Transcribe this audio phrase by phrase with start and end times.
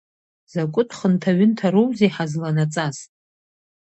[0.51, 2.97] Закәытә хынҭаҩынҭароузеи ҳазланаҵаз!